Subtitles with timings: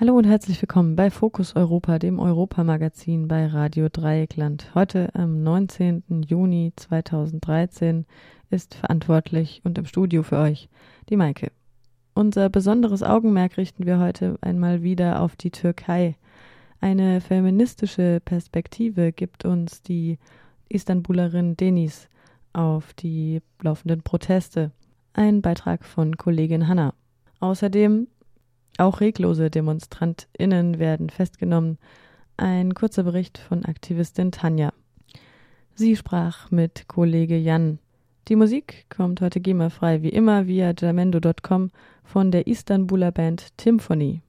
[0.00, 4.70] Hallo und herzlich willkommen bei Fokus Europa, dem Europamagazin bei Radio Dreieckland.
[4.76, 6.04] Heute am 19.
[6.24, 8.06] Juni 2013
[8.48, 10.68] ist verantwortlich und im Studio für euch
[11.08, 11.50] die Maike.
[12.14, 16.14] Unser besonderes Augenmerk richten wir heute einmal wieder auf die Türkei.
[16.80, 20.20] Eine feministische Perspektive gibt uns die
[20.68, 22.08] Istanbulerin Deniz
[22.52, 24.70] auf die laufenden Proteste.
[25.12, 26.94] Ein Beitrag von Kollegin Hanna.
[27.40, 28.06] Außerdem
[28.78, 31.78] auch reglose DemonstrantInnen werden festgenommen.
[32.36, 34.72] Ein kurzer Bericht von Aktivistin Tanja.
[35.74, 37.78] Sie sprach mit Kollege Jan.
[38.28, 41.70] Die Musik kommt heute GEMA-frei, wie immer via jamendo.com
[42.04, 44.22] von der Istanbuler Band Tymphony.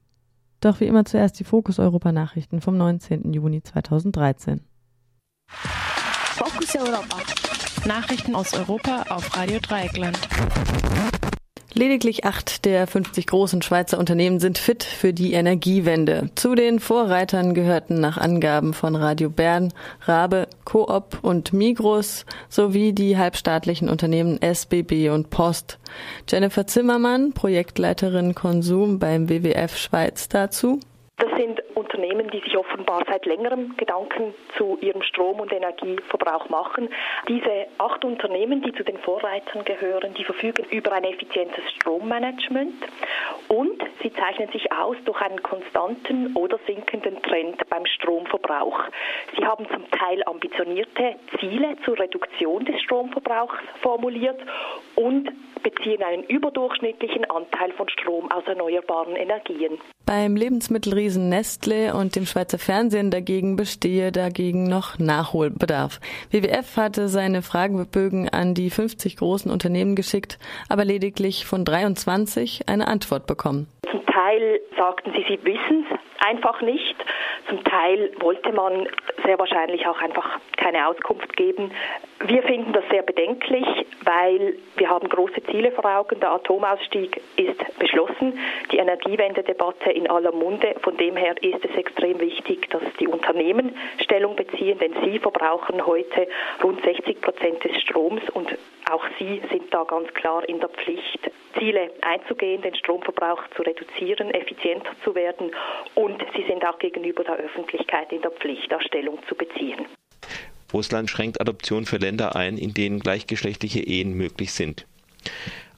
[0.60, 3.32] Doch wie immer zuerst die Fokus Europa Nachrichten vom 19.
[3.32, 4.60] Juni 2013.
[5.48, 7.16] Focus Europa.
[7.86, 10.18] Nachrichten aus Europa auf Radio Dreieckland.
[11.72, 16.30] Lediglich acht der 50 großen Schweizer Unternehmen sind fit für die Energiewende.
[16.34, 23.16] Zu den Vorreitern gehörten nach Angaben von Radio Bern, Rabe, Coop und Migros sowie die
[23.16, 25.78] halbstaatlichen Unternehmen SBB und Post.
[26.28, 30.80] Jennifer Zimmermann, Projektleiterin Konsum beim WWF Schweiz dazu.
[31.20, 36.88] Das sind Unternehmen, die sich offenbar seit längerem Gedanken zu ihrem Strom- und Energieverbrauch machen.
[37.28, 42.72] Diese acht Unternehmen, die zu den Vorreitern gehören, die verfügen über ein effizientes Strommanagement
[43.48, 48.80] und sie zeichnen sich aus durch einen konstanten oder sinkenden Trend beim Stromverbrauch.
[49.36, 54.40] Sie haben zum Teil ambitionierte Ziele zur Reduktion des Stromverbrauchs formuliert
[54.94, 55.30] und
[55.62, 59.78] beziehen einen überdurchschnittlichen Anteil von Strom aus erneuerbaren Energien.
[60.06, 66.00] Beim Lebensmittelriesen Nestle und dem Schweizer Fernsehen dagegen bestehe dagegen noch Nachholbedarf.
[66.30, 70.38] WWF hatte seine Fragebögen an die 50 großen Unternehmen geschickt,
[70.68, 73.66] aber lediglich von 23 eine Antwort bekommen.
[73.90, 76.96] Zum Teil sagten sie, sie wissen es einfach nicht.
[77.48, 78.86] Zum Teil wollte man
[79.24, 81.72] sehr wahrscheinlich auch einfach keine Auskunft geben.
[82.26, 83.66] Wir finden das sehr bedenklich,
[84.04, 86.20] weil wir haben große Ziele vor Augen.
[86.20, 88.38] Der Atomausstieg ist beschlossen,
[88.70, 90.74] die Energiewendedebatte in aller Munde.
[90.82, 95.84] Von dem her ist es extrem wichtig, dass die Unternehmen Stellung beziehen, denn sie verbrauchen
[95.86, 96.28] heute
[96.62, 98.56] rund 60 Prozent des Stroms und
[98.90, 104.30] auch sie sind da ganz klar in der Pflicht, Ziele einzugehen, den Stromverbrauch zu reduzieren,
[104.30, 105.50] effizienter zu werden
[105.94, 109.86] und sie sind auch gegenüber der Öffentlichkeit in der Pflicht, da Stellung zu beziehen.
[110.72, 114.86] Russland schränkt Adoption für Länder ein, in denen gleichgeschlechtliche Ehen möglich sind.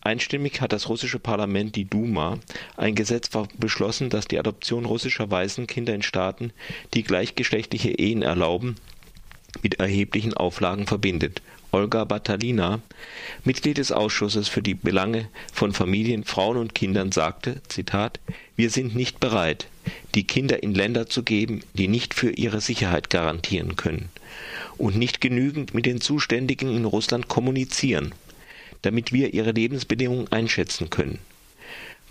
[0.02, 2.38] Einstimmig hat das russische Parlament, die Duma,
[2.76, 6.52] ein Gesetz beschlossen, das die Adoption russischer Waisenkinder in Staaten,
[6.92, 8.74] die gleichgeschlechtliche Ehen erlauben,
[9.62, 11.40] mit erheblichen Auflagen verbindet.
[11.74, 12.82] Olga Batalina,
[13.44, 18.20] Mitglied des Ausschusses für die Belange von Familien, Frauen und Kindern, sagte, Zitat,
[18.56, 19.68] wir sind nicht bereit,
[20.14, 24.10] die Kinder in Länder zu geben, die nicht für ihre Sicherheit garantieren können
[24.76, 28.14] und nicht genügend mit den Zuständigen in Russland kommunizieren,
[28.82, 31.20] damit wir ihre Lebensbedingungen einschätzen können.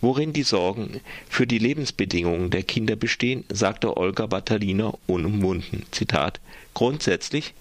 [0.02, 5.86] Worin die Sorgen für die Lebensbedingungen der Kinder bestehen, sagte Olga Batalina unumwunden.
[5.92, 6.40] Zitat:
[6.74, 7.54] Grundsätzlich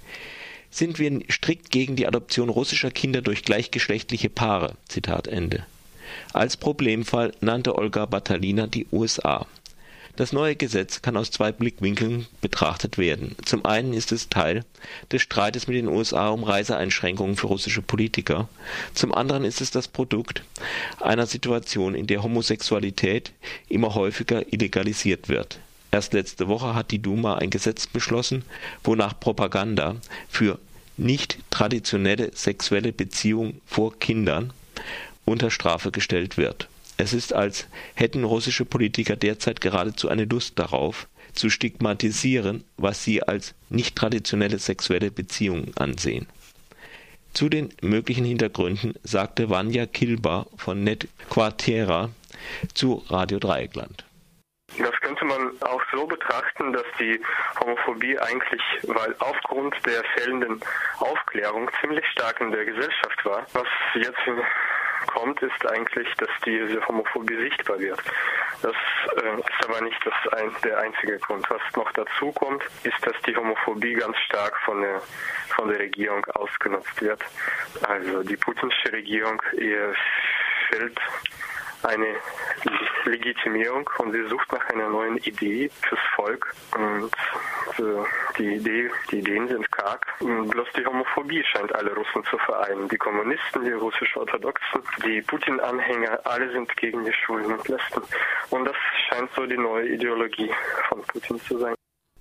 [0.70, 4.74] sind wir strikt gegen die Adoption russischer Kinder durch gleichgeschlechtliche Paare.
[4.88, 5.64] Zitat Ende.
[6.32, 9.46] Als Problemfall nannte Olga Batalina die USA.
[10.16, 13.36] Das neue Gesetz kann aus zwei Blickwinkeln betrachtet werden.
[13.44, 14.64] Zum einen ist es Teil
[15.10, 18.48] des Streites mit den USA um Reiseeinschränkungen für russische Politiker.
[18.92, 20.42] Zum anderen ist es das Produkt
[21.00, 23.32] einer Situation, in der Homosexualität
[23.68, 25.60] immer häufiger illegalisiert wird.
[25.92, 28.44] Erst letzte Woche hat die Duma ein Gesetz beschlossen,
[28.84, 29.96] wonach Propaganda
[30.28, 30.58] für
[30.96, 34.52] nicht traditionelle sexuelle Beziehungen vor Kindern
[35.24, 36.68] unter Strafe gestellt wird.
[36.96, 43.22] Es ist, als hätten russische Politiker derzeit geradezu eine Lust darauf, zu stigmatisieren, was sie
[43.22, 46.26] als nicht traditionelle sexuelle Beziehungen ansehen.
[47.32, 52.10] Zu den möglichen Hintergründen sagte Vanja Kilba von Net Quartera
[52.74, 54.04] zu Radio Dreieckland.
[55.20, 57.20] Könnte man auch so betrachten, dass die
[57.60, 60.60] Homophobie eigentlich, weil aufgrund der fehlenden
[60.98, 64.18] Aufklärung ziemlich stark in der Gesellschaft war, was jetzt
[65.08, 68.00] kommt, ist eigentlich, dass diese Homophobie sichtbar wird.
[68.62, 68.74] Das
[69.22, 71.44] äh, ist aber nicht das ein, der einzige Grund.
[71.50, 75.02] Was noch dazu kommt, ist, dass die Homophobie ganz stark von der,
[75.54, 77.20] von der Regierung ausgenutzt wird.
[77.86, 79.42] Also die putinsche Regierung
[80.70, 80.98] fällt
[81.82, 82.16] eine
[83.04, 86.54] Legitimierung und sie sucht nach einer neuen Idee fürs Volk.
[86.76, 87.10] Und
[87.78, 88.04] äh,
[88.38, 90.06] die, Idee, die Ideen sind karg.
[90.18, 92.88] Bloß die Homophobie scheint alle Russen zu vereinen.
[92.88, 98.02] Die Kommunisten, die russisch-orthodoxen, die Putin-Anhänger, alle sind gegen die Schwulen und Lesben.
[98.50, 98.76] Und das
[99.08, 100.50] scheint so die neue Ideologie
[100.88, 101.74] von Putin zu sein.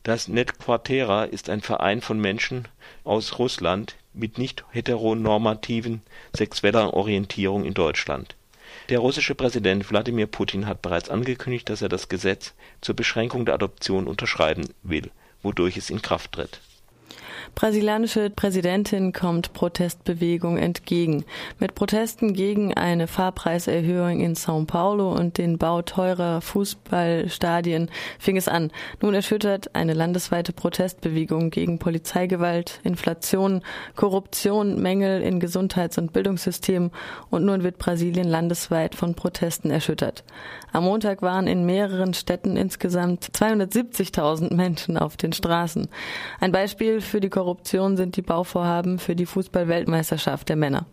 [0.03, 2.67] Das Netquartera ist ein Verein von Menschen
[3.03, 6.01] aus Russland mit nicht heteronormativen
[6.35, 8.35] sexueller Orientierung in Deutschland.
[8.89, 13.55] Der russische Präsident Wladimir Putin hat bereits angekündigt, dass er das Gesetz zur Beschränkung der
[13.55, 15.11] Adoption unterschreiben will,
[15.43, 16.59] wodurch es in Kraft tritt
[17.55, 21.25] Brasilianische Präsidentin kommt Protestbewegung entgegen.
[21.59, 28.47] Mit Protesten gegen eine Fahrpreiserhöhung in São Paulo und den Bau teurer Fußballstadien fing es
[28.47, 28.71] an.
[29.01, 33.61] Nun erschüttert eine landesweite Protestbewegung gegen Polizeigewalt, Inflation,
[33.95, 36.91] Korruption, Mängel in Gesundheits- und Bildungssystemen
[37.29, 40.23] und nun wird Brasilien landesweit von Protesten erschüttert.
[40.71, 45.87] Am Montag waren in mehreren Städten insgesamt 270.000 Menschen auf den Straßen.
[46.39, 50.85] Ein Beispiel für die Korruption sind die Bauvorhaben für die Fußball-Weltmeisterschaft der Männer.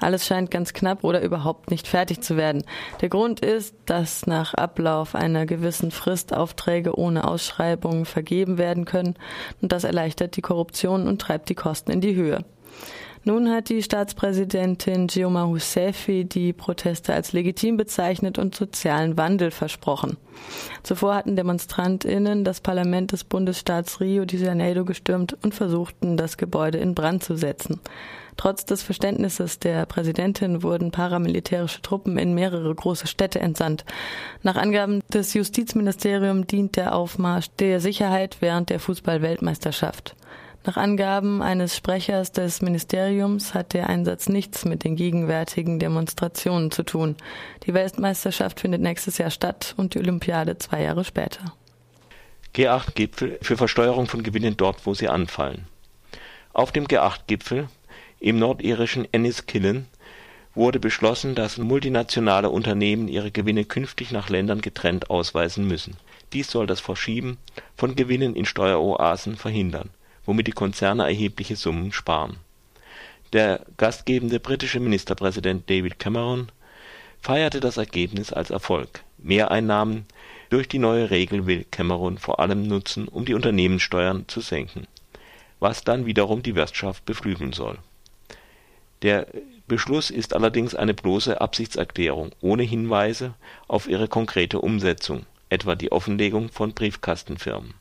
[0.00, 2.64] Alles scheint ganz knapp oder überhaupt nicht fertig zu werden.
[3.00, 9.14] Der Grund ist, dass nach Ablauf einer gewissen Frist Aufträge ohne Ausschreibung vergeben werden können
[9.62, 12.44] und das erleichtert die Korruption und treibt die Kosten in die Höhe.
[13.24, 20.16] Nun hat die Staatspräsidentin Gioma Rousseff die Proteste als legitim bezeichnet und sozialen Wandel versprochen.
[20.82, 26.78] Zuvor hatten DemonstrantInnen das Parlament des Bundesstaats Rio de Janeiro gestürmt und versuchten, das Gebäude
[26.78, 27.80] in Brand zu setzen.
[28.38, 33.84] Trotz des Verständnisses der Präsidentin wurden paramilitärische Truppen in mehrere große Städte entsandt.
[34.44, 40.14] Nach Angaben des Justizministeriums dient der Aufmarsch der Sicherheit während der Fußball-Weltmeisterschaft.
[40.68, 46.82] Nach Angaben eines Sprechers des Ministeriums hat der Einsatz nichts mit den gegenwärtigen Demonstrationen zu
[46.82, 47.16] tun.
[47.64, 51.54] Die Weltmeisterschaft findet nächstes Jahr statt und die Olympiade zwei Jahre später.
[52.54, 55.64] G8-Gipfel für Versteuerung von Gewinnen dort, wo sie anfallen.
[56.52, 57.68] Auf dem G8-Gipfel
[58.20, 59.86] im nordirischen Enniskillen
[60.54, 65.96] wurde beschlossen, dass multinationale Unternehmen ihre Gewinne künftig nach Ländern getrennt ausweisen müssen.
[66.34, 67.38] Dies soll das Verschieben
[67.74, 69.88] von Gewinnen in Steueroasen verhindern
[70.28, 72.36] womit die Konzerne erhebliche Summen sparen.
[73.32, 76.52] Der gastgebende britische Ministerpräsident David Cameron
[77.22, 79.04] feierte das Ergebnis als Erfolg.
[79.16, 80.04] Mehreinnahmen
[80.50, 84.86] durch die neue Regel will Cameron vor allem nutzen, um die Unternehmenssteuern zu senken,
[85.60, 87.78] was dann wiederum die Wirtschaft beflügeln soll.
[89.00, 89.28] Der
[89.66, 93.32] Beschluss ist allerdings eine bloße Absichtserklärung ohne Hinweise
[93.66, 97.72] auf ihre konkrete Umsetzung, etwa die Offenlegung von Briefkastenfirmen.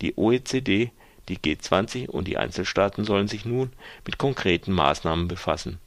[0.00, 0.92] Die OECD
[1.28, 3.72] die G20 und die Einzelstaaten sollen sich nun
[4.04, 5.78] mit konkreten Maßnahmen befassen.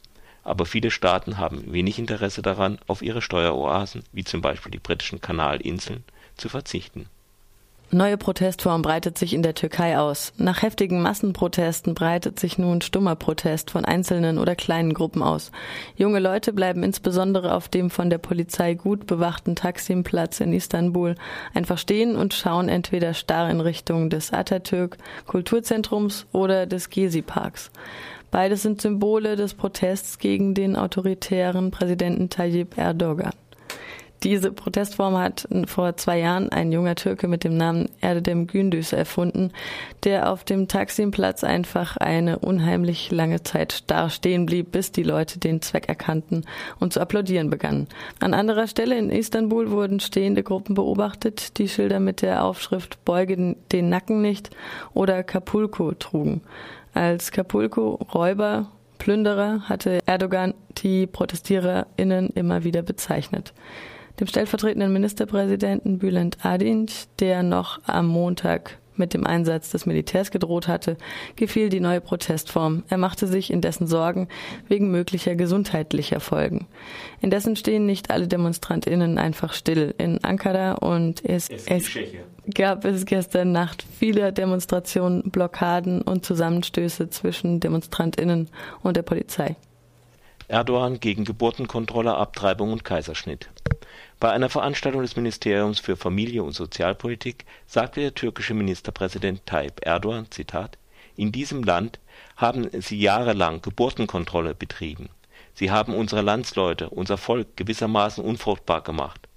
[0.43, 5.21] Aber viele Staaten haben wenig Interesse daran, auf ihre Steueroasen, wie zum Beispiel die britischen
[5.21, 6.03] Kanalinseln,
[6.35, 7.07] zu verzichten
[7.93, 10.31] Neue Protestform breitet sich in der Türkei aus.
[10.37, 15.51] Nach heftigen Massenprotesten breitet sich nun stummer Protest von einzelnen oder kleinen Gruppen aus.
[15.97, 21.15] Junge Leute bleiben insbesondere auf dem von der Polizei gut bewachten Taksimplatz in Istanbul
[21.53, 27.71] einfach stehen und schauen entweder starr in Richtung des Atatürk Kulturzentrums oder des Gezi Parks.
[28.31, 33.33] Beides sind Symbole des Protests gegen den autoritären Präsidenten Tayyip Erdogan.
[34.23, 39.51] Diese Protestform hat vor zwei Jahren ein junger Türke mit dem Namen Erdem Gündüz erfunden,
[40.03, 45.39] der auf dem Taksimplatz einfach eine unheimlich lange Zeit starr stehen blieb, bis die Leute
[45.39, 46.45] den Zweck erkannten
[46.79, 47.87] und zu applaudieren begannen.
[48.19, 53.55] An anderer Stelle in Istanbul wurden stehende Gruppen beobachtet, die Schilder mit der Aufschrift Beuge
[53.71, 54.51] den Nacken nicht
[54.93, 56.41] oder Kapulko trugen.
[56.93, 58.67] Als Kapulko Räuber
[58.99, 63.51] Plünderer hatte Erdogan die ProtestiererInnen immer wieder bezeichnet
[64.19, 70.67] dem stellvertretenden Ministerpräsidenten Bülent Adinc, der noch am Montag mit dem Einsatz des Militärs gedroht
[70.67, 70.97] hatte,
[71.35, 72.83] gefiel die neue Protestform.
[72.89, 74.27] Er machte sich indessen Sorgen
[74.67, 76.67] wegen möglicher gesundheitlicher Folgen.
[77.19, 79.93] Indessen stehen nicht alle DemonstrantInnen einfach still.
[79.97, 81.89] In Ankara und es, es
[82.53, 88.49] gab es gestern Nacht viele Demonstrationen, Blockaden und Zusammenstöße zwischen DemonstrantInnen
[88.83, 89.55] und der Polizei.
[90.47, 93.49] Erdogan gegen Geburtenkontrolle, Abtreibung und Kaiserschnitt.
[94.21, 100.27] Bei einer Veranstaltung des Ministeriums für Familie und Sozialpolitik sagte der türkische Ministerpräsident Tayyip Erdogan:
[101.15, 101.99] „In diesem Land
[102.37, 105.09] haben sie jahrelang Geburtenkontrolle betrieben.
[105.55, 109.27] Sie haben unsere Landsleute, unser Volk gewissermaßen unfruchtbar gemacht.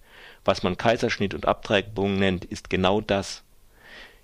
[0.45, 3.43] Was man Kaiserschnitt und Abtreibung nennt, ist genau das.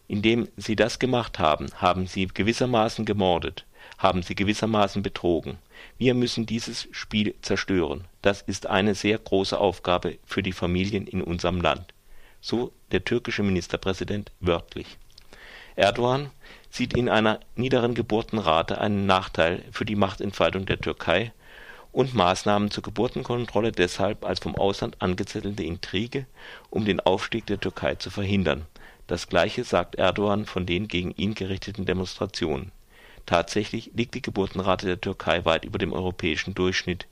[0.08, 3.64] Indem sie das gemacht haben, haben sie gewissermaßen gemordet,
[3.96, 5.56] haben sie gewissermaßen betrogen.
[5.98, 8.04] Wir müssen dieses Spiel zerstören.
[8.22, 11.94] Das ist eine sehr große Aufgabe für die Familien in unserem Land.
[12.40, 14.98] So der türkische Ministerpräsident wörtlich.
[15.76, 16.30] Erdogan
[16.70, 21.32] sieht in einer niederen Geburtenrate einen Nachteil für die Machtentfaltung der Türkei
[21.92, 26.26] und Maßnahmen zur Geburtenkontrolle deshalb als vom Ausland angezettelte Intrige,
[26.70, 28.66] um den Aufstieg der Türkei zu verhindern.
[29.06, 32.70] Das Gleiche sagt Erdogan von den gegen ihn gerichteten Demonstrationen.
[33.26, 37.06] Tatsächlich liegt die Geburtenrate der Türkei weit über dem europäischen Durchschnitt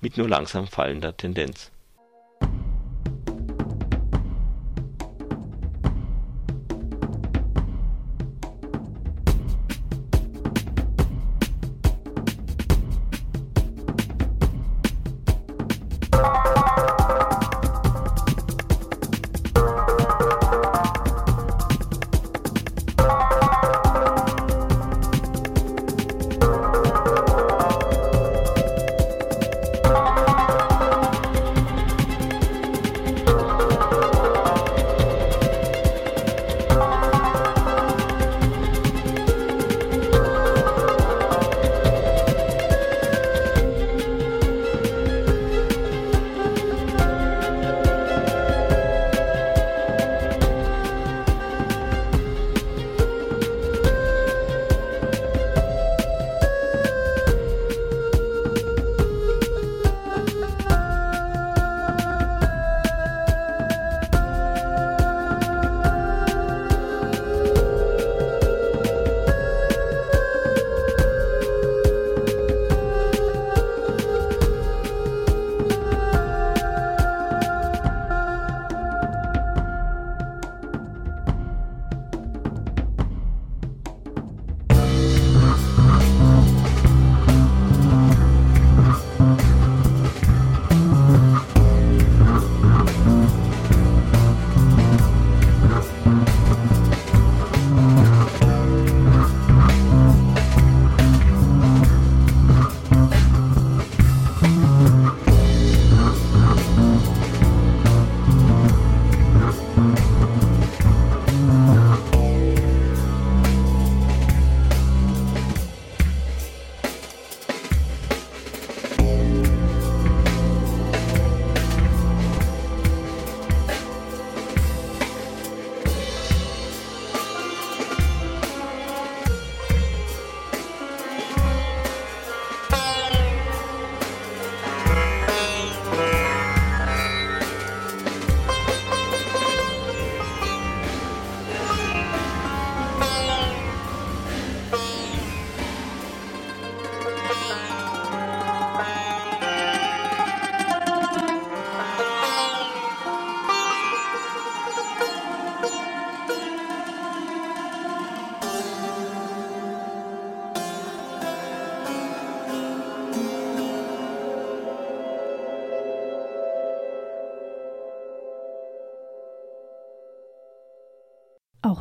[0.00, 1.70] mit nur langsam fallender Tendenz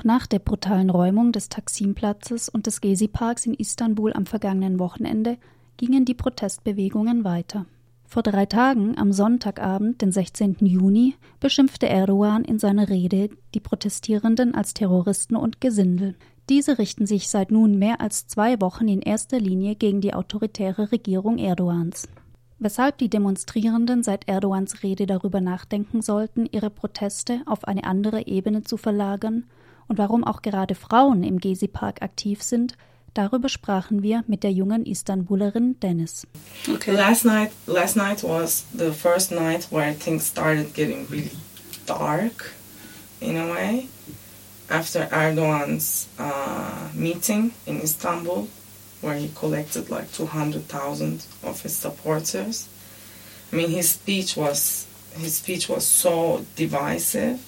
[0.06, 5.38] Nach der brutalen Räumung des Taksimplatzes und des Gezi-Parks in Istanbul am vergangenen Wochenende
[5.78, 7.66] gingen die Protestbewegungen weiter.
[8.06, 10.58] Vor drei Tagen, am Sonntagabend, den 16.
[10.60, 16.16] Juni, beschimpfte Erdogan in seiner Rede die Protestierenden als Terroristen und Gesindel.
[16.50, 20.92] Diese richten sich seit nun mehr als zwei Wochen in erster Linie gegen die autoritäre
[20.92, 22.10] Regierung Erdogans.
[22.60, 28.64] Weshalb die Demonstrierenden seit Erdogans Rede darüber nachdenken sollten, ihre Proteste auf eine andere Ebene
[28.64, 29.46] zu verlagern
[29.88, 32.76] und warum auch gerade Frauen im Gezi-Park aktiv sind,
[33.14, 36.26] darüber sprachen wir mit der jungen Istanbulerin Dennis.
[36.74, 41.32] Okay, last night, last night was the first night where things started getting really
[41.86, 42.54] dark,
[43.22, 43.88] in a way,
[44.70, 48.48] after Erdogan's uh, meeting in Istanbul,
[49.02, 52.68] where he collected like 200,000 of his supporters.
[53.52, 54.88] I mean, his speech was
[55.18, 57.40] his speech was so divisive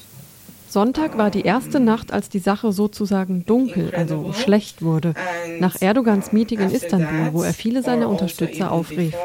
[0.76, 5.14] Sonntag war die erste Nacht, als die Sache sozusagen dunkel, also schlecht wurde,
[5.62, 9.16] nach Erdogans Meeting in Istanbul, wo er viele seiner Unterstützer aufrief.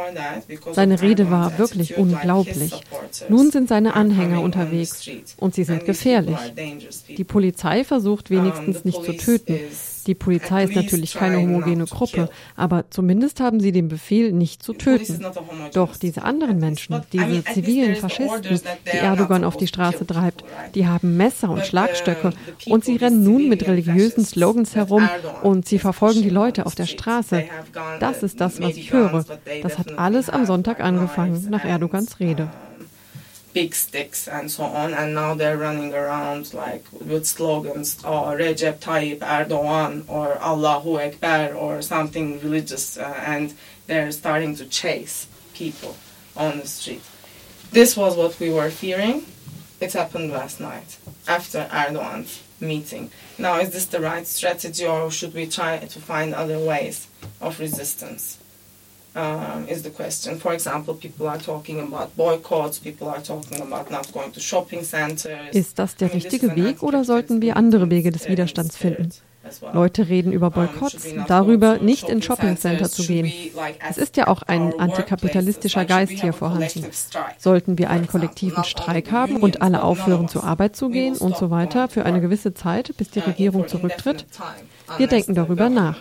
[0.71, 2.85] Seine Rede war wirklich unglaublich.
[3.29, 6.39] Nun sind seine Anhänger unterwegs und sie sind gefährlich.
[7.19, 9.59] Die Polizei versucht wenigstens nicht zu töten.
[10.07, 14.73] Die Polizei ist natürlich keine homogene Gruppe, aber zumindest haben sie den Befehl, nicht zu
[14.73, 15.25] töten.
[15.75, 18.61] Doch diese anderen Menschen, diese zivilen Faschisten,
[18.93, 22.33] die Erdogan auf die Straße treibt, die haben Messer und Schlagstöcke
[22.67, 25.09] und sie rennen nun mit religiösen Slogans herum
[25.43, 27.45] und sie verfolgen die Leute auf der Straße.
[27.99, 29.25] Das ist das, was ich höre.
[29.63, 32.51] Das hat alles am Sonntag angefangen, nach Erdogans Rede.
[33.53, 38.79] Big sticks and so on, and now they're running around like with slogans, oh, Recep
[38.79, 43.55] Tayyip Erdogan or Allahu Akbar or something religious, uh, and
[43.87, 45.97] they're starting to chase people
[46.37, 47.03] on the street.
[47.73, 49.27] This was what we were fearing.
[49.81, 53.11] It happened last night after Erdogan's meeting.
[53.39, 57.09] Now, is this the right strategy, or should we try to find other ways
[57.41, 58.40] of resistance?
[59.15, 60.39] Um, is the question.
[60.39, 64.83] For example, people are talking about boycotts, people are talking about not going to shopping
[64.85, 65.53] centers.
[65.53, 69.11] Ist das der richtige Weg oder sollten wir andere Wege des Widerstands finden?
[69.73, 73.33] Leute reden über Boykotts, darüber nicht in Shoppingcenter zu gehen.
[73.89, 76.85] Es ist ja auch ein antikapitalistischer Geist hier vorhanden.
[77.39, 81.51] Sollten wir einen kollektiven Streik haben und alle aufhören zur Arbeit zu gehen und so
[81.51, 84.27] weiter für eine gewisse Zeit, bis die Regierung zurücktritt?
[84.99, 85.97] Wir denken darüber nach.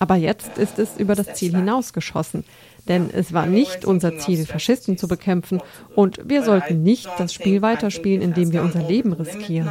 [0.00, 2.44] Aber jetzt ist es über das Ziel hinausgeschossen.
[2.88, 5.60] Denn es war nicht unser Ziel, Faschisten zu bekämpfen.
[5.94, 9.68] Und wir sollten nicht das Spiel weiterspielen, indem wir unser Leben riskieren.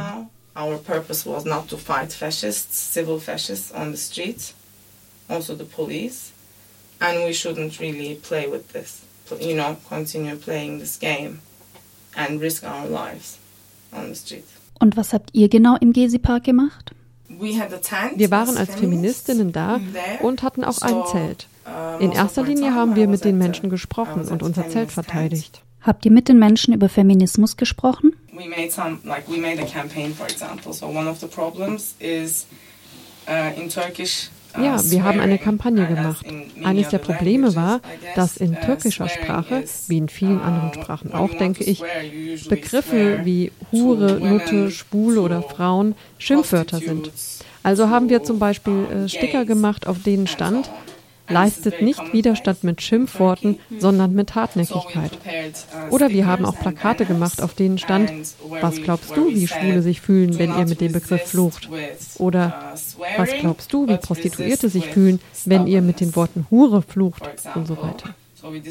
[0.56, 4.54] Our purpose was not to fight fascists, civil fascists on the streets,
[5.28, 6.32] also the police.
[7.00, 9.00] And we shouldn't really play with this,
[9.40, 11.40] you know, continue playing this game
[12.14, 13.38] and risk our lives
[13.92, 14.44] on the street.
[14.78, 16.94] Und was habt ihr genau im Gezi-Park gemacht?
[17.38, 19.80] Wir waren als Feministinnen da
[20.20, 21.46] und hatten auch ein Zelt.
[22.00, 25.62] In erster Linie haben wir mit den Menschen gesprochen und unser Zelt verteidigt.
[25.80, 28.14] Habt ihr mit den Menschen über Feminismus gesprochen?
[28.32, 30.72] We made some, like we made a campaign, for example.
[30.72, 32.46] So one of the problems is
[33.26, 36.24] uh, in Turkish ja, wir haben eine Kampagne gemacht.
[36.62, 37.80] Eines der Probleme war,
[38.16, 41.82] dass in uh, türkischer Sprache, wie in vielen anderen Sprachen auch, denke ich,
[42.48, 47.10] Begriffe wie Hure, Nutte, Spule oder Frauen Schimpfwörter sind.
[47.62, 50.70] Also haben wir zum Beispiel äh, Sticker gemacht, auf denen stand,
[51.30, 55.12] leistet nicht Widerstand mit Schimpfworten, sondern mit Hartnäckigkeit.
[55.90, 58.12] Oder wir haben auch Plakate gemacht, auf denen stand,
[58.60, 61.68] was glaubst du, wie Schwule sich fühlen, wenn ihr mit dem Begriff flucht?
[62.18, 62.74] Oder
[63.16, 67.22] was glaubst du, wie Prostituierte sich fühlen, wenn ihr mit den Worten Hure flucht
[67.54, 68.14] und so weiter.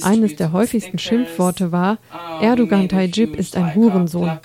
[0.01, 1.97] Eines der häufigsten Schimpfworte war,
[2.41, 4.39] Erdogan Tayyip ist ein Hurensohn.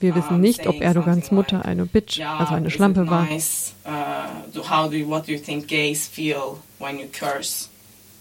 [0.00, 3.28] Wir wissen nicht, ob Erdogans Mutter eine Bitch, also eine Schlampe war.
[6.78, 7.68] When you curse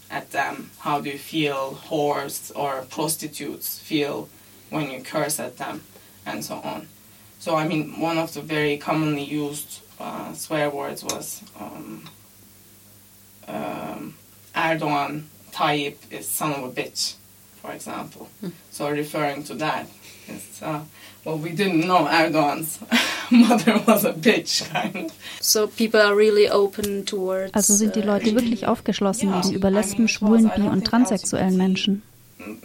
[0.10, 0.72] at them?
[0.80, 4.30] How do you feel whores or prostitutes feel
[4.70, 5.84] when you curse at them?
[6.26, 6.88] And so on.
[7.40, 12.10] So, I mean, one of the very commonly used uh, swear words was um,
[13.48, 14.16] um,
[14.56, 17.16] Erdogan Tayyip is son of a bitch,
[17.66, 18.28] for example.
[18.72, 19.88] So referring to that,
[20.28, 20.82] it's, uh,
[21.24, 22.80] well, we didn't know Erdogan's
[23.32, 25.14] mother was a bitch, kind of.
[25.42, 27.54] So people are really open towards.
[27.54, 32.04] Also sind die Leute wirklich aufgeschlossen gegenüber Lesben, Schwulen, Bi- und transsexuellen Menschen.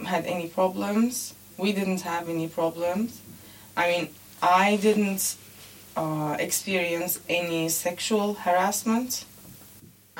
[0.05, 1.33] Had any problems?
[1.57, 3.19] We didn't have any problems.
[3.77, 4.07] I mean,
[4.41, 5.35] I didn't
[5.95, 9.25] uh, experience any sexual harassment.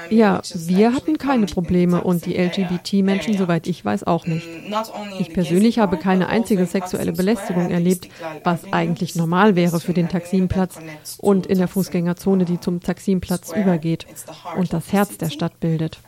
[0.09, 4.47] Ja, wir hatten keine Probleme und die LGBT-Menschen, soweit ich weiß, auch nicht.
[5.19, 8.09] Ich persönlich habe keine einzige sexuelle Belästigung erlebt,
[8.43, 10.79] was eigentlich normal wäre für den Taximplatz
[11.17, 14.05] und in der Fußgängerzone, die zum Taximplatz übergeht
[14.57, 15.99] und das Herz der Stadt bildet.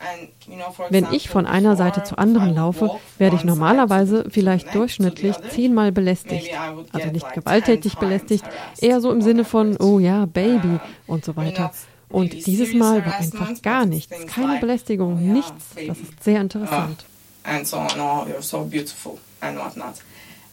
[0.90, 6.50] Wenn ich von einer Seite zur anderen laufe, werde ich normalerweise vielleicht durchschnittlich zehnmal belästigt.
[6.92, 8.44] Also nicht gewalttätig belästigt,
[8.80, 11.72] eher so im Sinne von, oh ja, Baby und so weiter.
[12.14, 14.14] Und dieses Mal war einfach gar nichts.
[14.28, 15.74] Keine Belästigung, nichts.
[15.74, 17.04] Das ist sehr interessant.
[17.42, 19.96] And so on, oh, you're so beautiful and whatnot.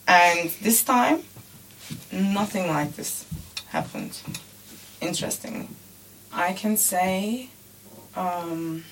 [0.07, 1.19] And this time,
[2.11, 3.25] nothing like this
[3.71, 4.13] happened.
[5.01, 5.67] Interestingly.
[6.33, 7.49] I can say
[8.15, 8.83] um,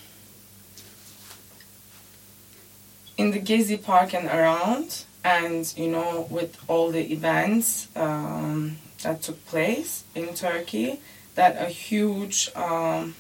[3.17, 9.23] in the Gezi Park and around, and you know, with all the events um, that
[9.23, 10.99] took place in Turkey,
[11.39, 13.15] that a huge, um,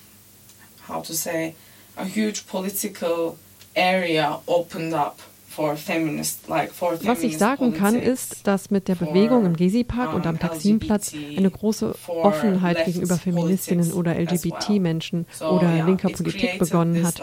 [0.87, 1.55] how to say,
[1.97, 3.37] a huge political
[3.75, 5.19] area opened up
[5.57, 11.49] Was ich sagen kann, ist, dass mit der Bewegung im Gezi-Park und am Taksimplatz eine
[11.49, 17.21] große Offenheit gegenüber Feministinnen oder LGBT-Menschen oder linker Politik begonnen hat.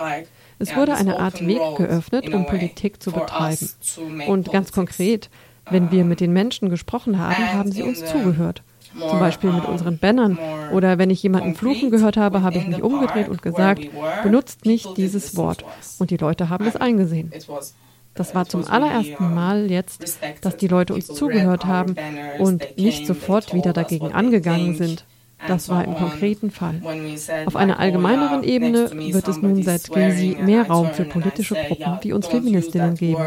[0.59, 3.71] Es wurde eine Art Weg geöffnet, um Politik zu betreiben.
[4.27, 5.31] Und ganz konkret,
[5.71, 8.63] wenn wir mit den Menschen gesprochen haben, haben sie uns zugehört.
[8.99, 10.39] Zum Beispiel mit unseren Bannern.
[10.73, 13.83] Oder wenn ich jemanden fluchen gehört habe, habe ich mich umgedreht und gesagt,
[14.23, 15.65] benutzt nicht dieses Wort.
[15.99, 17.33] Und die Leute haben es eingesehen.
[18.15, 21.97] Das war zum allerersten Mal jetzt, dass die Leute uns zugehört haben
[22.39, 25.05] und nicht sofort wieder dagegen angegangen sind.
[25.47, 26.81] Das war im konkreten Fall.
[27.45, 32.13] Auf einer allgemeineren Ebene wird es nun seit Gezi mehr Raum für politische Gruppen wie
[32.15, 33.23] uns Feministinnen geben.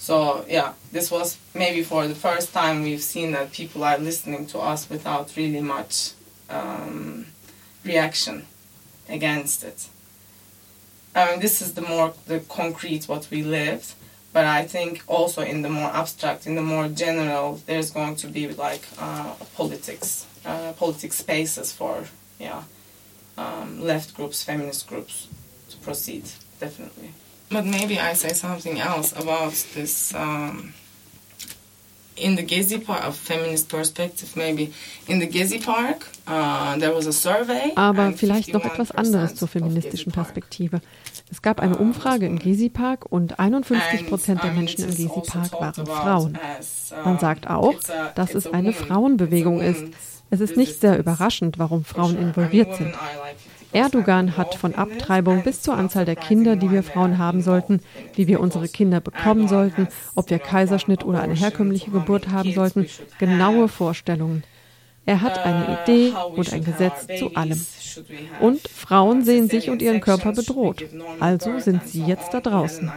[0.00, 4.46] So yeah, this was maybe for the first time we've seen that people are listening
[4.46, 6.12] to us without really much
[6.48, 7.26] um,
[7.84, 8.46] reaction
[9.10, 9.88] against it.
[11.14, 13.92] I mean, this is the more the concrete what we lived,
[14.32, 18.26] but I think also in the more abstract, in the more general, there's going to
[18.26, 22.04] be like uh, politics, uh, politics spaces for
[22.38, 22.62] yeah,
[23.36, 25.28] um, left groups, feminist groups
[25.68, 26.24] to proceed
[26.58, 27.10] definitely.
[27.50, 30.14] But maybe I say something else about this.
[30.14, 30.72] Um,
[32.16, 34.72] in the Gezi Park, of feminist perspective, maybe
[35.08, 37.72] in the Gezi Park, uh, there was a survey.
[37.76, 40.80] Aber vielleicht noch etwas anderes zur feministischen Perspektive.
[41.30, 45.52] Es gab eine Umfrage im Gezi Park und 51 Prozent der Menschen im Gezi Park
[45.52, 46.38] waren Frauen.
[47.04, 47.74] Man sagt auch,
[48.14, 49.84] dass es eine Frauenbewegung ist.
[50.30, 52.94] Es ist nicht sehr überraschend, warum Frauen involviert sind.
[53.72, 57.80] Erdogan hat von Abtreibung bis zur Anzahl der Kinder, die wir Frauen haben sollten,
[58.14, 62.86] wie wir unsere Kinder bekommen sollten, ob wir Kaiserschnitt oder eine herkömmliche Geburt haben sollten,
[63.18, 64.44] genaue Vorstellungen.
[65.06, 67.64] Er hat eine Idee und ein Gesetz zu allem.
[68.40, 70.84] Und Frauen sehen sich und ihren Körper bedroht.
[71.18, 72.92] Also sind sie jetzt da draußen.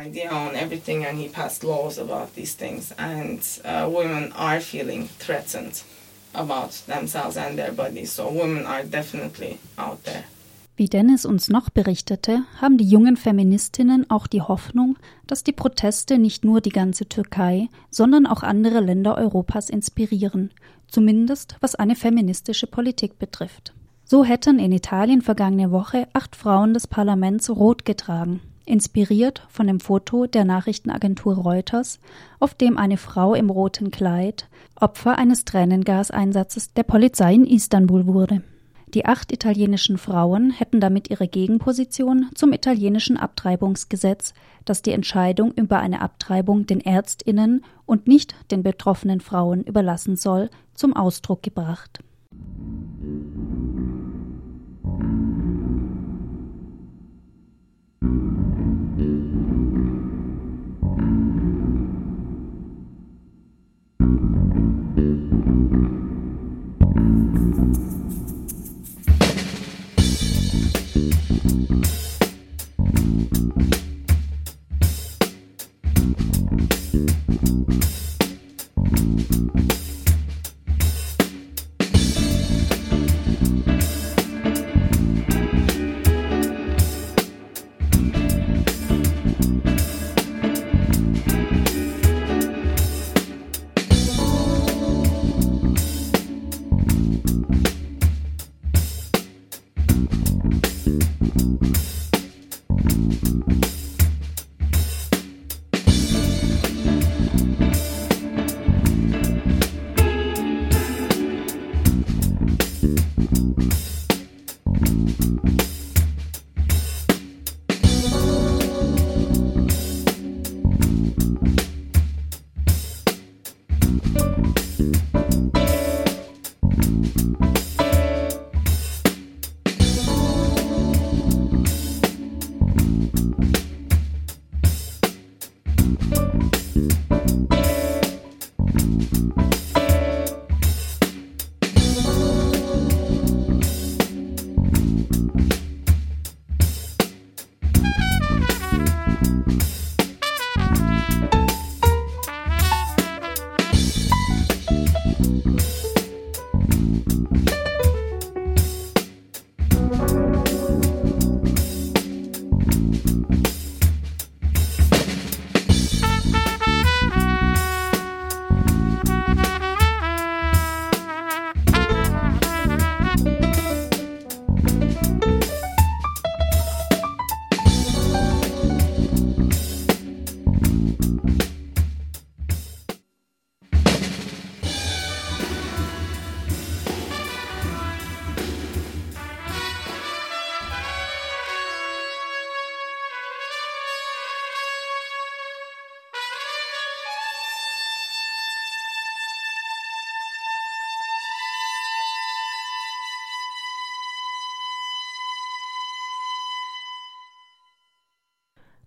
[6.36, 8.12] about themselves and their bodies.
[8.12, 10.24] So women are definitely out there.
[10.76, 16.18] Wie Dennis uns noch berichtete, haben die jungen Feministinnen auch die Hoffnung, dass die Proteste
[16.18, 20.50] nicht nur die ganze Türkei, sondern auch andere Länder Europas inspirieren,
[20.88, 23.76] zumindest was eine feministische Politik betrifft.
[24.04, 29.80] So hätten in Italien vergangene Woche acht Frauen des Parlaments rot getragen, inspiriert von dem
[29.80, 32.00] Foto der Nachrichtenagentur Reuters,
[32.40, 38.42] auf dem eine Frau im roten Kleid Opfer eines Tränengaseinsatzes der Polizei in Istanbul wurde.
[38.94, 45.80] Die acht italienischen Frauen hätten damit ihre Gegenposition zum italienischen Abtreibungsgesetz, das die Entscheidung über
[45.80, 52.03] eine Abtreibung den Ärztinnen und nicht den betroffenen Frauen überlassen soll, zum Ausdruck gebracht.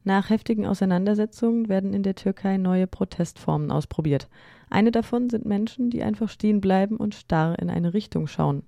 [0.07, 4.29] Nach heftigen Auseinandersetzungen werden in der Türkei neue Protestformen ausprobiert.
[4.71, 8.62] Eine davon sind Menschen, die einfach stehen bleiben und starr in eine Richtung schauen.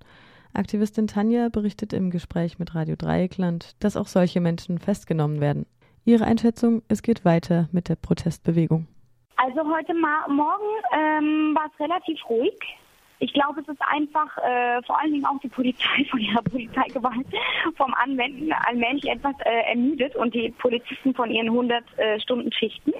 [0.53, 5.65] Aktivistin Tanja berichtet im Gespräch mit Radio Dreieckland, dass auch solche Menschen festgenommen werden.
[6.03, 8.87] Ihre Einschätzung, es geht weiter mit der Protestbewegung.
[9.37, 12.59] Also heute Morgen ähm, war es relativ ruhig.
[13.19, 17.27] Ich glaube, es ist einfach äh, vor allen Dingen auch die Polizei von ihrer Polizeigewalt
[17.75, 22.93] vom Anwenden allmählich etwas äh, ermüdet und die Polizisten von ihren 100 äh, Stunden Schichten.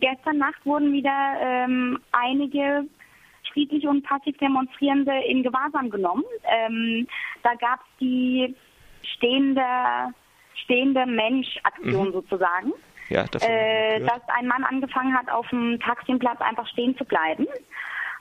[0.00, 2.86] Gestern Nacht wurden wieder ähm, einige
[3.52, 6.24] friedlich und passiv Demonstrierende in Gewahrsam genommen.
[6.44, 7.06] Ähm,
[7.42, 8.56] da gab es die
[9.02, 9.62] stehende,
[10.64, 12.12] stehende Mensch-Aktion mhm.
[12.12, 12.72] sozusagen.
[13.10, 17.46] Ja, äh, dass ein Mann angefangen hat, auf dem Taximplatz einfach stehen zu bleiben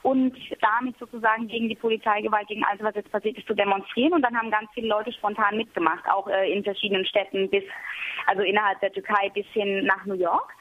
[0.03, 4.13] und damit sozusagen gegen die Polizeigewalt, gegen alles, was jetzt passiert ist, zu demonstrieren.
[4.13, 7.63] Und dann haben ganz viele Leute spontan mitgemacht, auch äh, in verschiedenen Städten bis,
[8.25, 10.53] also innerhalb der Türkei bis hin nach New York.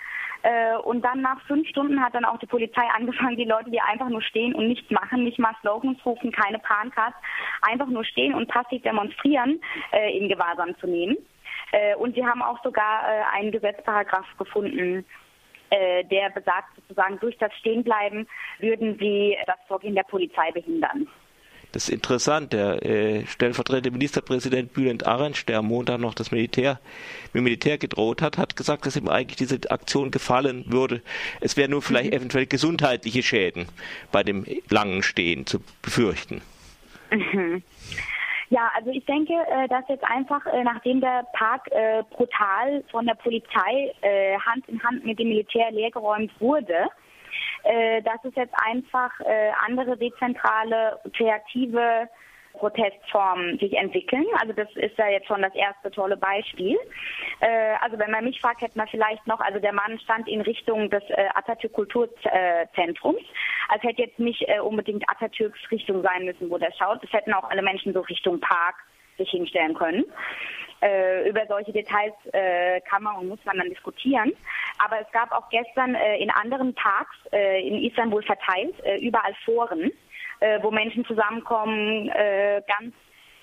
[0.42, 3.80] Äh, und dann nach fünf Stunden hat dann auch die Polizei angefangen, die Leute, die
[3.80, 7.16] einfach nur stehen und nichts machen, nicht mal Slogans rufen, keine Pancards,
[7.62, 9.60] einfach nur stehen und passiv demonstrieren,
[9.92, 11.16] äh, in Gewahrsam zu nehmen.
[11.72, 15.04] Äh, und sie haben auch sogar einen Gesetzparagraph gefunden,
[15.70, 18.26] der besagt sozusagen, durch das Stehenbleiben
[18.58, 21.06] würden sie das Vorgehen der Polizei behindern.
[21.72, 22.52] Das ist interessant.
[22.52, 26.80] Der äh, stellvertretende Ministerpräsident Bülent Arendsch, der am Montag noch das Militär,
[27.32, 31.00] mit dem Militär gedroht hat, hat gesagt, dass ihm eigentlich diese Aktion gefallen würde.
[31.40, 32.16] Es wäre nur vielleicht mhm.
[32.16, 33.66] eventuell gesundheitliche Schäden
[34.10, 36.42] bei dem langen Stehen zu befürchten.
[37.12, 37.62] Mhm.
[38.50, 43.06] Ja, also ich denke, äh, dass jetzt einfach, äh, nachdem der Park äh, brutal von
[43.06, 43.94] der Polizei
[44.44, 46.88] Hand in Hand mit dem Militär leergeräumt wurde,
[47.62, 49.12] dass es jetzt einfach
[49.66, 52.08] andere dezentrale, kreative
[52.52, 54.26] Protestformen sich entwickeln.
[54.40, 56.78] Also das ist ja jetzt schon das erste tolle Beispiel.
[57.40, 60.40] Äh, also wenn man mich fragt, hätte man vielleicht noch, also der Mann stand in
[60.40, 63.22] Richtung des äh, Atatürk Kulturzentrums.
[63.68, 67.02] Also hätte jetzt nicht äh, unbedingt Atatürks Richtung sein müssen, wo der schaut.
[67.02, 68.76] Es hätten auch alle Menschen so Richtung Park
[69.16, 70.04] sich hinstellen können.
[70.82, 74.32] Äh, über solche Details äh, kann man und muss man dann diskutieren.
[74.78, 79.34] Aber es gab auch gestern äh, in anderen Parks äh, in Istanbul verteilt äh, überall
[79.44, 79.92] Foren,
[80.40, 82.94] äh, wo Menschen zusammenkommen, äh, ganz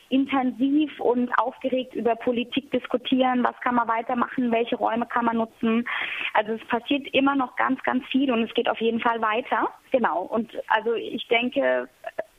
[0.10, 5.88] intensiv und aufgeregt über Politik diskutieren, was kann man weitermachen, welche Räume kann man nutzen.
[6.34, 9.70] Also es passiert immer noch ganz, ganz viel und es geht auf jeden Fall weiter.
[9.92, 10.22] Genau.
[10.22, 11.90] Und also ich denke,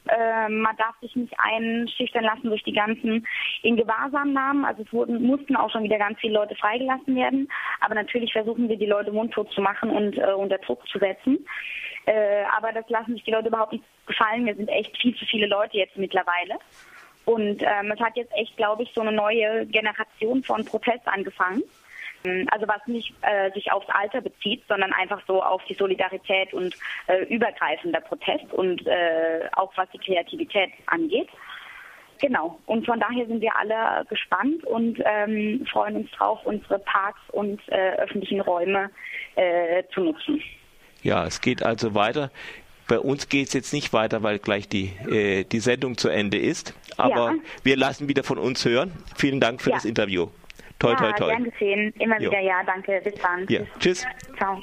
[0.09, 3.27] äh, man darf sich nicht einschüchtern lassen durch die ganzen
[3.63, 4.65] in Gewahrsamnahmen.
[4.65, 7.49] Also es wurden, mussten auch schon wieder ganz viele Leute freigelassen werden.
[7.81, 11.47] Aber natürlich versuchen wir, die Leute mundtot zu machen und äh, unter Druck zu setzen.
[12.07, 14.47] Äh, aber das lassen sich die Leute überhaupt nicht gefallen.
[14.47, 16.59] Wir sind echt viel zu viele Leute jetzt mittlerweile.
[17.25, 21.63] Und ähm, es hat jetzt echt, glaube ich, so eine neue Generation von Protest angefangen.
[22.25, 26.53] Ähm, also was nicht äh, sich aufs Alter bezieht, sondern einfach so auf die Solidarität
[26.55, 26.75] und
[27.07, 31.29] äh, übergreifender Protest und äh, auch was die Kreativität angeht.
[32.21, 32.59] Genau.
[32.67, 37.61] Und von daher sind wir alle gespannt und ähm, freuen uns drauf, unsere Parks und
[37.69, 38.91] äh, öffentlichen Räume
[39.37, 40.43] äh, zu nutzen.
[41.03, 42.31] Ja, es geht also weiter.
[42.89, 46.39] Bei uns geht es jetzt nicht weiter, weil gleich die, äh, die Sendung zu Ende
[46.39, 46.75] ist.
[46.97, 47.35] Aber ja.
[47.63, 48.93] wir lassen wieder von uns hören.
[49.17, 49.77] Vielen Dank für ja.
[49.77, 50.29] das Interview.
[50.79, 51.29] Toi, ja, toi, toi.
[51.29, 51.93] Gern gesehen.
[51.99, 52.31] Immer jo.
[52.31, 53.01] wieder, ja, danke.
[53.05, 53.47] Bis dann.
[53.49, 53.61] Ja.
[53.79, 54.07] Tschüss.
[54.37, 54.63] Ciao.